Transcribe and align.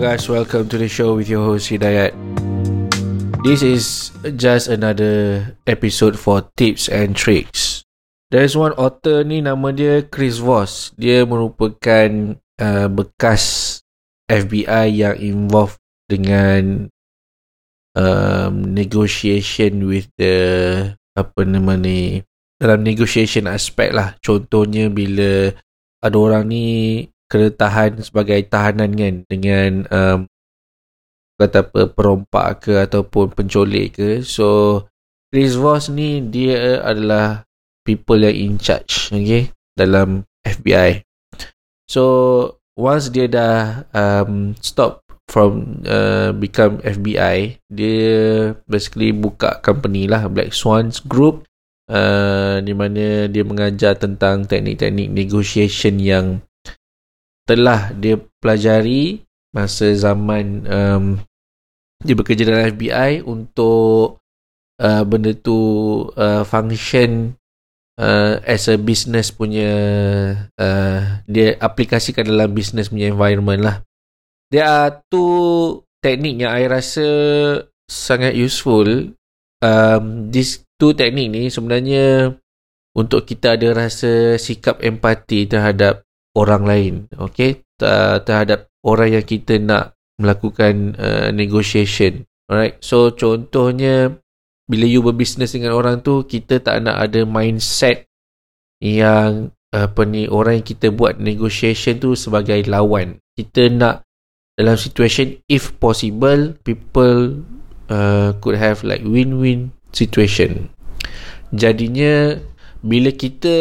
guys, 0.00 0.32
welcome 0.32 0.64
to 0.64 0.80
the 0.80 0.88
show 0.88 1.12
with 1.12 1.28
your 1.28 1.44
host 1.44 1.68
Hidayat. 1.68 2.16
This 3.44 3.60
is 3.60 4.08
just 4.40 4.72
another 4.72 5.44
episode 5.68 6.16
for 6.16 6.48
tips 6.56 6.88
and 6.88 7.12
tricks. 7.12 7.84
There's 8.32 8.56
one 8.56 8.72
author 8.80 9.20
ni 9.28 9.44
nama 9.44 9.76
dia 9.76 10.00
Chris 10.08 10.40
Voss. 10.40 10.96
Dia 10.96 11.28
merupakan 11.28 12.32
uh, 12.56 12.88
bekas 12.88 13.76
FBI 14.24 15.04
yang 15.04 15.20
involved 15.20 15.76
dengan 16.08 16.88
um, 17.92 18.54
negotiation 18.72 19.84
with 19.84 20.08
the 20.16 20.96
apa 21.12 21.44
nama 21.44 21.76
ni 21.76 22.24
dalam 22.56 22.80
negotiation 22.88 23.44
aspek 23.52 23.92
lah. 23.92 24.16
Contohnya 24.24 24.88
bila 24.88 25.52
ada 26.00 26.16
orang 26.16 26.48
ni 26.48 26.66
kena 27.30 27.54
tahan 27.54 28.02
sebagai 28.02 28.42
tahanan 28.50 28.90
kan? 28.98 29.14
Dengan 29.30 29.70
um, 29.88 30.18
kata 31.38 31.62
apa 31.62 31.88
perompak 31.88 32.66
ke 32.66 32.72
ataupun 32.82 33.30
penculik 33.32 33.96
ke. 33.96 34.26
So 34.26 34.82
Chris 35.30 35.54
Voss 35.54 35.86
ni 35.86 36.18
dia 36.26 36.82
adalah 36.82 37.46
people 37.86 38.18
yang 38.18 38.34
in 38.34 38.54
charge 38.58 39.14
okay 39.14 39.54
dalam 39.78 40.26
FBI 40.42 41.06
so 41.86 42.02
once 42.74 43.14
dia 43.14 43.30
dah 43.30 43.86
um, 43.94 44.58
stop 44.58 45.06
from 45.30 45.82
uh, 45.86 46.34
become 46.34 46.82
FBI 46.82 47.62
dia 47.70 48.10
basically 48.66 49.14
buka 49.14 49.62
company 49.62 50.10
lah 50.10 50.26
Black 50.26 50.50
Swans 50.50 50.98
Group 50.98 51.46
uh, 51.86 52.58
di 52.58 52.74
mana 52.74 53.30
dia 53.30 53.46
mengajar 53.46 53.94
tentang 53.94 54.50
teknik-teknik 54.50 55.14
negotiation 55.14 56.02
yang 56.02 56.26
telah 57.48 57.90
dia 57.96 58.20
pelajari 58.38 59.24
masa 59.50 59.90
zaman 59.94 60.64
um, 60.70 61.04
dia 62.00 62.14
bekerja 62.16 62.48
dalam 62.48 62.70
FBI 62.72 63.26
untuk 63.26 64.22
uh, 64.80 65.02
benda 65.04 65.36
tu 65.36 65.58
uh, 66.16 66.42
function 66.46 67.36
uh, 68.00 68.40
as 68.48 68.70
a 68.72 68.80
business 68.80 69.28
punya 69.28 69.72
uh, 70.56 71.00
dia 71.28 71.60
aplikasikan 71.60 72.24
dalam 72.24 72.56
business 72.56 72.88
punya 72.88 73.12
environment 73.12 73.60
lah. 73.60 73.76
There 74.50 74.66
are 74.66 75.04
two 75.12 75.84
teknik 76.00 76.42
yang 76.42 76.50
I 76.56 76.66
rasa 76.66 77.06
sangat 77.86 78.34
useful. 78.34 79.14
Um, 79.60 80.32
these 80.32 80.64
two 80.80 80.96
teknik 80.96 81.28
ni 81.28 81.52
sebenarnya 81.52 82.32
untuk 82.96 83.28
kita 83.28 83.60
ada 83.60 83.86
rasa 83.86 84.40
sikap 84.40 84.80
empati 84.80 85.44
terhadap 85.44 86.02
orang 86.34 86.62
lain. 86.66 86.94
Okay 87.16 87.64
terhadap 88.20 88.68
orang 88.84 89.16
yang 89.20 89.24
kita 89.24 89.56
nak 89.56 89.96
melakukan 90.20 90.94
uh, 91.00 91.28
negotiation. 91.32 92.28
Alright? 92.50 92.76
So 92.84 93.16
contohnya 93.16 94.20
bila 94.68 94.84
you 94.86 95.02
berbisnes 95.02 95.50
dengan 95.50 95.74
orang 95.74 96.04
tu 96.04 96.28
kita 96.28 96.60
tak 96.62 96.84
nak 96.84 97.00
ada 97.00 97.24
mindset 97.24 98.06
yang 98.78 99.50
apa 99.70 100.02
ni 100.02 100.26
orang 100.26 100.60
yang 100.60 100.66
kita 100.66 100.90
buat 100.90 101.18
negotiation 101.18 101.98
tu 101.98 102.12
sebagai 102.14 102.60
lawan. 102.68 103.18
Kita 103.34 103.70
nak 103.72 104.04
dalam 104.58 104.76
situation 104.76 105.40
if 105.48 105.72
possible 105.80 106.52
people 106.66 107.40
uh, 107.88 108.36
could 108.44 108.60
have 108.60 108.84
like 108.84 109.00
win-win 109.06 109.72
situation. 109.94 110.68
Jadinya 111.50 112.38
bila 112.80 113.12
kita 113.12 113.54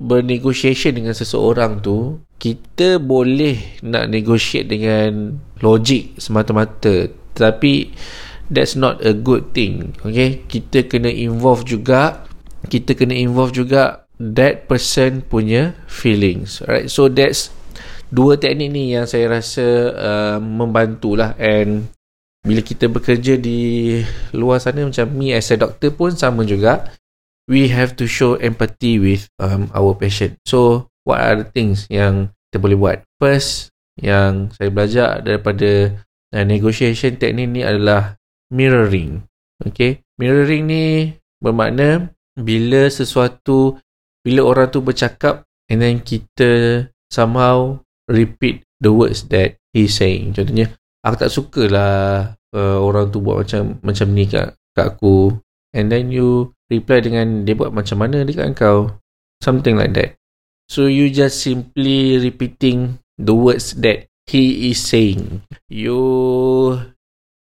bernegotiation 0.00 0.96
dengan 0.96 1.12
seseorang 1.12 1.80
tu 1.84 2.20
kita 2.36 3.00
boleh 3.00 3.80
nak 3.84 4.12
negotiate 4.12 4.68
dengan 4.68 5.40
logik 5.64 6.16
semata-mata. 6.20 7.08
Tapi 7.36 7.92
that's 8.48 8.76
not 8.78 9.02
a 9.04 9.12
good 9.12 9.52
thing 9.52 9.92
okay? 10.04 10.44
Kita 10.46 10.86
kena 10.86 11.12
involve 11.12 11.66
juga 11.66 12.24
kita 12.66 12.98
kena 12.98 13.14
involve 13.14 13.54
juga 13.54 14.08
that 14.18 14.66
person 14.66 15.22
punya 15.22 15.76
feelings 15.86 16.64
right 16.66 16.88
so 16.90 17.06
that's 17.06 17.52
dua 18.10 18.38
teknik 18.38 18.70
ni 18.70 18.94
yang 18.94 19.06
saya 19.06 19.30
rasa 19.30 19.66
uh, 19.94 20.38
membantulah. 20.38 21.34
And 21.38 21.90
bila 22.46 22.62
kita 22.62 22.86
bekerja 22.86 23.34
di 23.34 23.98
luar 24.30 24.62
sana 24.62 24.86
macam 24.86 25.10
me 25.10 25.34
as 25.34 25.50
a 25.50 25.58
doctor 25.58 25.90
pun 25.90 26.14
sama 26.14 26.46
juga 26.46 26.94
we 27.46 27.70
have 27.70 27.94
to 27.96 28.06
show 28.06 28.34
empathy 28.38 28.98
with 28.98 29.30
um, 29.38 29.70
our 29.74 29.94
patient. 29.94 30.38
So, 30.44 30.90
what 31.06 31.22
are 31.22 31.36
the 31.42 31.48
things 31.48 31.86
yang 31.88 32.34
kita 32.50 32.58
boleh 32.62 32.78
buat? 32.78 32.98
First, 33.22 33.70
yang 33.96 34.52
saya 34.52 34.68
belajar 34.68 35.22
daripada 35.22 35.94
uh, 36.34 36.44
negotiation 36.44 37.16
teknik 37.16 37.48
ni 37.48 37.62
adalah 37.62 38.18
mirroring. 38.52 39.24
Okay, 39.64 40.04
mirroring 40.20 40.68
ni 40.68 40.84
bermakna 41.40 42.12
bila 42.36 42.92
sesuatu, 42.92 43.80
bila 44.20 44.44
orang 44.44 44.68
tu 44.68 44.84
bercakap 44.84 45.48
and 45.72 45.80
then 45.80 46.04
kita 46.04 46.84
somehow 47.08 47.80
repeat 48.10 48.66
the 48.82 48.92
words 48.92 49.24
that 49.32 49.56
he 49.72 49.88
saying. 49.88 50.36
Contohnya, 50.36 50.76
aku 51.00 51.16
tak 51.16 51.32
sukalah 51.32 52.36
uh, 52.52 52.78
orang 52.82 53.08
tu 53.08 53.24
buat 53.24 53.46
macam 53.46 53.80
macam 53.80 54.06
ni 54.12 54.28
kat, 54.28 54.52
kat 54.76 54.92
aku. 54.92 55.32
And 55.72 55.92
then 55.92 56.08
you 56.08 56.55
reply 56.66 56.98
dengan 57.02 57.46
dia 57.46 57.54
buat 57.54 57.70
macam 57.70 58.02
mana 58.02 58.26
dekat 58.26 58.54
kau 58.58 58.90
something 59.42 59.78
like 59.78 59.94
that. 59.94 60.18
So 60.66 60.90
you 60.90 61.14
just 61.14 61.38
simply 61.46 62.18
repeating 62.18 62.98
the 63.14 63.34
words 63.34 63.78
that 63.78 64.10
he 64.26 64.74
is 64.74 64.82
saying. 64.82 65.46
You 65.70 66.02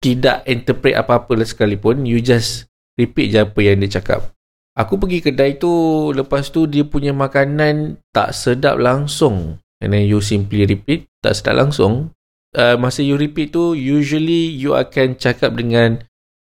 tidak 0.04 0.44
interpret 0.46 1.00
apa-apa 1.00 1.34
lah 1.34 1.48
sekalipun 1.48 2.04
you 2.04 2.20
just 2.20 2.68
repeat 3.00 3.32
je 3.32 3.40
apa 3.42 3.60
yang 3.64 3.80
dia 3.80 3.98
cakap. 4.00 4.36
Aku 4.76 5.00
pergi 5.00 5.24
kedai 5.24 5.56
tu 5.56 5.72
lepas 6.12 6.52
tu 6.52 6.68
dia 6.68 6.84
punya 6.84 7.16
makanan 7.16 8.04
tak 8.12 8.36
sedap 8.36 8.76
langsung. 8.76 9.64
And 9.80 9.96
then 9.96 10.04
you 10.04 10.20
simply 10.20 10.68
repeat 10.68 11.08
tak 11.24 11.40
sedap 11.40 11.56
langsung. 11.64 12.12
Uh, 12.52 12.76
masa 12.76 13.04
you 13.04 13.16
repeat 13.16 13.56
tu 13.56 13.76
usually 13.76 14.52
you 14.52 14.76
akan 14.76 15.16
cakap 15.16 15.56
dengan 15.56 16.04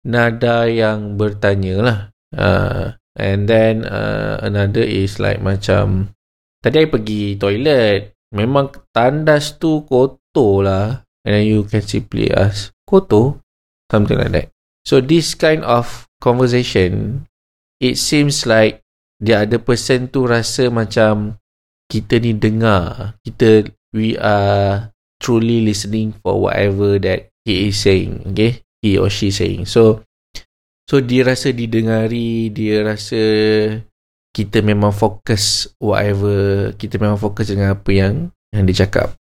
nada 0.07 0.71
yang 0.71 1.19
bertanya 1.19 1.75
lah 1.83 1.99
Uh, 2.37 2.95
and 3.17 3.49
then 3.49 3.89
uh, 3.89 4.39
another 4.45 4.85
is 4.85 5.17
like 5.17 5.41
macam 5.41 6.13
tadi 6.61 6.85
I 6.85 6.89
pergi 6.93 7.41
toilet 7.41 8.13
memang 8.37 8.71
tandas 8.93 9.57
tu 9.57 9.89
kotor 9.89 10.63
lah. 10.63 10.89
And 11.27 11.35
then 11.35 11.49
you 11.49 11.67
can 11.67 11.83
simply 11.83 12.31
ask 12.31 12.71
kotor? 12.87 13.43
Something 13.91 14.21
like 14.21 14.33
that. 14.37 14.47
So 14.87 15.03
this 15.03 15.35
kind 15.35 15.67
of 15.67 16.07
conversation 16.23 17.25
it 17.83 17.99
seems 17.99 18.47
like 18.47 18.85
the 19.19 19.35
other 19.43 19.59
person 19.59 20.07
tu 20.13 20.29
rasa 20.29 20.71
macam 20.71 21.41
kita 21.91 22.21
ni 22.23 22.37
dengar. 22.37 23.17
Kita 23.25 23.67
we 23.91 24.15
are 24.21 24.93
truly 25.19 25.65
listening 25.65 26.13
for 26.21 26.39
whatever 26.47 27.01
that 27.01 27.33
he 27.43 27.73
is 27.73 27.81
saying. 27.81 28.23
Okay? 28.31 28.63
He 28.85 29.01
or 29.01 29.11
she 29.11 29.33
saying. 29.33 29.67
So 29.67 30.07
So 30.87 31.03
dia 31.03 31.27
rasa 31.27 31.51
didengari, 31.51 32.55
dia 32.55 32.87
rasa 32.87 33.23
kita 34.31 34.63
memang 34.63 34.95
fokus 34.95 35.67
whatever, 35.83 36.71
kita 36.79 37.03
memang 37.03 37.19
fokus 37.19 37.51
dengan 37.51 37.75
apa 37.75 37.91
yang 37.91 38.31
yang 38.55 38.65
dia 38.71 38.87
cakap. 38.87 39.19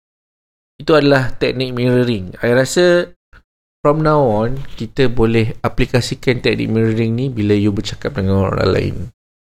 Itu 0.79 0.95
adalah 0.95 1.35
teknik 1.35 1.75
mirroring. 1.75 2.39
I 2.39 2.55
rasa 2.55 3.11
from 3.83 4.07
now 4.07 4.23
on 4.23 4.63
kita 4.79 5.11
boleh 5.11 5.59
aplikasikan 5.65 6.39
teknik 6.39 6.71
mirroring 6.71 7.19
ni 7.19 7.27
bila 7.33 7.59
you 7.59 7.75
bercakap 7.75 8.15
dengan 8.15 8.47
orang 8.47 8.71
lain. 8.71 8.95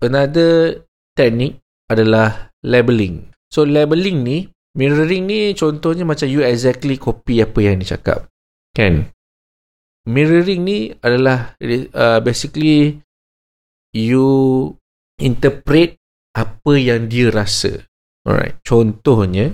Another 0.01 0.81
teknik 1.13 1.61
adalah 1.85 2.49
labeling. 2.66 3.29
So 3.53 3.61
labeling 3.61 4.25
ni, 4.25 4.49
mirroring 4.73 5.29
ni 5.29 5.53
contohnya 5.53 6.02
macam 6.02 6.25
you 6.25 6.41
exactly 6.41 6.97
copy 6.97 7.46
apa 7.46 7.59
yang 7.61 7.78
dia 7.78 7.93
cakap. 7.93 8.25
Kan? 8.73 9.13
Mirroring 10.08 10.64
ni 10.64 10.96
adalah 11.04 11.59
uh, 11.92 12.24
basically 12.24 13.04
you 13.92 14.26
interpret 15.20 16.00
apa 16.32 16.74
yang 16.80 17.12
dia 17.12 17.28
rasa. 17.28 17.84
Alright. 18.24 18.56
Contohnya 18.64 19.52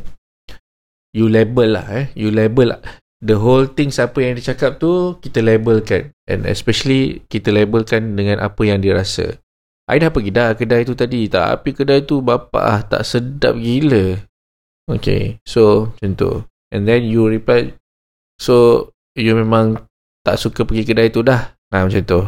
you 1.10 1.26
label 1.26 1.74
lah 1.74 1.88
eh. 1.90 2.06
You 2.14 2.30
label 2.30 2.78
lah. 2.78 2.82
The 3.24 3.40
whole 3.40 3.72
thing 3.72 3.90
siapa 3.90 4.20
yang 4.20 4.36
dia 4.36 4.54
cakap 4.54 4.84
tu 4.84 5.18
kita 5.24 5.40
labelkan 5.40 6.12
and 6.28 6.44
especially 6.44 7.24
kita 7.32 7.56
labelkan 7.56 8.20
dengan 8.20 8.44
apa 8.44 8.62
yang 8.68 8.84
dia 8.84 8.94
rasa. 8.94 9.40
I 9.88 10.00
dah 10.00 10.12
pergi 10.12 10.32
dah 10.32 10.56
kedai 10.56 10.84
tu 10.84 10.96
tadi 10.96 11.28
tapi 11.28 11.72
kedai 11.76 12.04
tu 12.04 12.20
bapa 12.20 12.60
ah 12.60 12.80
tak 12.84 13.08
sedap 13.08 13.56
gila. 13.56 14.20
Okay. 14.92 15.40
So 15.48 15.96
macam 15.96 16.12
tu. 16.20 16.32
And 16.74 16.84
then 16.84 17.08
you 17.08 17.30
reply 17.32 17.72
so 18.42 18.90
you 19.16 19.38
memang 19.40 19.88
tak 20.24 20.40
suka 20.40 20.64
pergi 20.64 20.88
kedai 20.88 21.12
tu 21.12 21.22
dah. 21.22 21.54
Nah 21.76 21.86
macam 21.86 22.04
tu. 22.04 22.22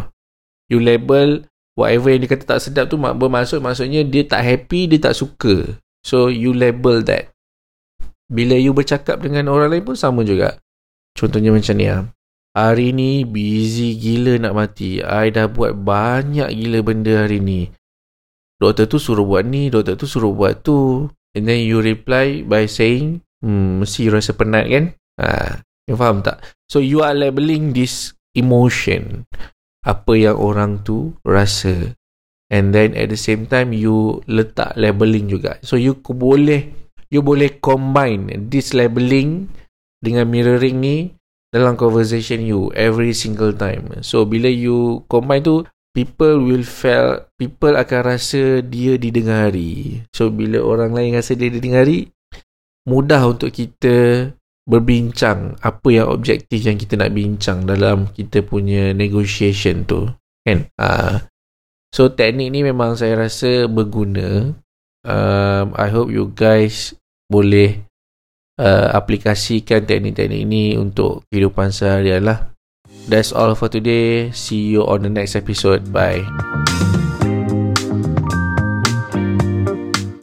You 0.68 0.83
label 0.83 1.47
whatever 1.80 2.12
yang 2.12 2.24
dia 2.24 2.31
kata 2.36 2.44
tak 2.56 2.59
sedap 2.63 2.92
tu 2.92 3.00
bermaksud 3.00 3.59
maksudnya 3.63 4.03
dia 4.03 4.27
tak 4.27 4.44
happy, 4.44 4.92
dia 4.92 5.00
tak 5.00 5.15
suka. 5.15 5.80
So 6.03 6.27
you 6.27 6.51
label 6.51 7.01
that. 7.07 7.31
Bila 8.30 8.57
you 8.57 8.74
bercakap 8.74 9.21
dengan 9.21 9.50
orang 9.50 9.71
lain 9.71 9.86
pun 9.86 9.97
sama 9.97 10.25
juga. 10.25 10.57
Contohnya 11.15 11.53
macam 11.56 11.75
ni 11.77 11.88
lah. 11.88 12.09
Hari 12.56 12.95
ni 12.95 13.27
busy 13.27 14.00
gila 14.00 14.39
nak 14.39 14.53
mati. 14.56 15.03
I 15.03 15.31
dah 15.31 15.51
buat 15.51 15.75
banyak 15.75 16.50
gila 16.56 16.80
benda 16.81 17.27
hari 17.27 17.44
ni. 17.44 17.68
Doktor 18.56 18.88
tu 18.88 18.98
suruh 18.98 19.27
buat 19.27 19.44
ni, 19.44 19.68
doktor 19.68 20.00
tu 20.00 20.07
suruh 20.07 20.31
buat 20.31 20.63
tu. 20.63 21.12
And 21.36 21.44
then 21.44 21.68
you 21.68 21.83
reply 21.83 22.48
by 22.48 22.63
saying, 22.63 23.19
hmm, 23.44 23.83
mesti 23.83 24.07
rasa 24.07 24.31
penat 24.31 24.71
kan? 24.71 24.86
Ha, 25.19 25.59
you 25.83 26.00
faham 26.00 26.24
tak? 26.24 26.39
So 26.69 26.81
you 26.81 27.06
are 27.06 27.13
labeling 27.13 27.77
this 27.77 28.13
emotion. 28.33 29.29
Apa 29.85 30.17
yang 30.17 30.38
orang 30.41 30.81
tu 30.81 31.13
rasa. 31.21 31.94
And 32.50 32.73
then 32.73 32.94
at 32.94 33.09
the 33.09 33.17
same 33.17 33.50
time, 33.50 33.73
you 33.73 34.21
letak 34.29 34.77
labeling 34.77 35.29
juga. 35.29 35.57
So 35.65 35.77
you 35.77 35.97
boleh, 35.97 36.69
you 37.09 37.21
boleh 37.25 37.57
combine 37.62 38.50
this 38.50 38.73
labeling 38.73 39.50
dengan 40.01 40.29
mirroring 40.29 40.77
ni 40.81 40.97
dalam 41.50 41.79
conversation 41.79 42.44
you 42.44 42.69
every 42.75 43.15
single 43.15 43.56
time. 43.56 44.01
So 44.03 44.27
bila 44.27 44.51
you 44.51 45.07
combine 45.07 45.41
tu 45.41 45.65
people 45.95 46.44
will 46.44 46.67
feel 46.67 47.23
people 47.39 47.79
akan 47.79 48.13
rasa 48.13 48.59
dia 48.59 49.00
didengari. 49.00 50.03
So 50.12 50.27
bila 50.27 50.59
orang 50.59 50.91
lain 50.91 51.15
rasa 51.15 51.33
dia 51.33 51.47
didengari 51.47 52.12
mudah 52.85 53.25
untuk 53.25 53.56
kita 53.56 54.29
berbincang 54.65 55.53
apa 55.62 55.88
yang 55.94 56.09
objektif 56.09 56.65
yang 56.65 56.75
kita 56.75 56.97
nak 56.97 57.13
bincang 57.13 57.69
dalam 57.69 58.09
kita 58.09 58.41
punya 58.41 58.91
negotiation 58.97 59.85
tu 59.85 60.09
kan 60.41 60.65
uh, 60.81 61.21
so 61.94 62.09
teknik 62.09 62.50
ni 62.50 62.65
memang 62.65 62.97
saya 62.97 63.29
rasa 63.29 63.69
berguna 63.69 64.57
um, 65.06 65.65
I 65.77 65.88
hope 65.94 66.09
you 66.09 66.33
guys 66.33 66.97
boleh 67.29 67.85
uh, 68.59 68.88
aplikasikan 68.94 69.85
teknik-teknik 69.85 70.41
ini 70.45 70.75
untuk 70.75 71.23
kehidupan 71.29 71.71
seharian 71.71 72.25
lah. 72.25 72.51
That's 73.06 73.29
all 73.29 73.53
for 73.53 73.69
today. 73.69 74.33
See 74.33 74.73
you 74.73 74.81
on 74.81 75.06
the 75.06 75.13
next 75.13 75.38
episode. 75.38 75.94
Bye. 75.94 76.25